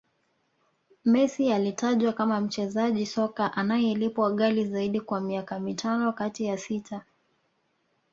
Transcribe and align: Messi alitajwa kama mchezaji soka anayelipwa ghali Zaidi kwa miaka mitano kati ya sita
Messi 1.05 1.51
alitajwa 1.53 2.13
kama 2.13 2.41
mchezaji 2.41 3.05
soka 3.05 3.53
anayelipwa 3.53 4.31
ghali 4.31 4.65
Zaidi 4.65 5.01
kwa 5.01 5.21
miaka 5.21 5.59
mitano 5.59 6.13
kati 6.13 6.45
ya 6.45 6.57
sita 6.57 7.03